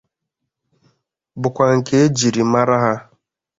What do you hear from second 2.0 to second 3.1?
e jiri mara ha